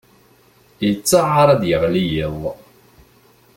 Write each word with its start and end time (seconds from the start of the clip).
Yettaɛar 0.85 1.47
ad 1.53 1.57
d-yeɣli 1.61 2.03
yiḍ. 2.11 2.41